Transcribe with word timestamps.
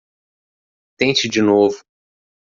Tente 0.97 1.29
de 1.29 1.43
novo. 1.43 1.79